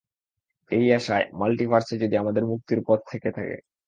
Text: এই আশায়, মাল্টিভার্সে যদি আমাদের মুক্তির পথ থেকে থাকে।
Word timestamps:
এই 0.71 0.85
আশায়, 0.93 1.25
মাল্টিভার্সে 1.33 1.95
যদি 2.03 2.15
আমাদের 2.17 2.43
মুক্তির 2.45 2.79
পথ 2.87 2.99
থেকে 3.11 3.29
থাকে। 3.31 3.57